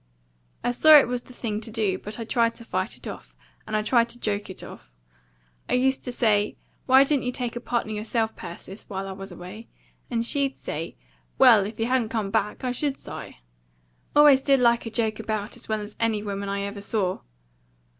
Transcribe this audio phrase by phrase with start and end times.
[0.63, 3.35] I saw it was the thing to do; but I tried to fight it off,
[3.67, 4.91] and I tried to joke it off.
[5.69, 9.31] I used to say, 'Why didn't you take a partner yourself, Persis, while I was
[9.31, 9.67] away?'
[10.09, 10.95] And she'd say,
[11.37, 13.37] 'Well, if you hadn't come back, I should, Si.'
[14.15, 17.19] Always DID like a joke about as well as any woman I ever saw.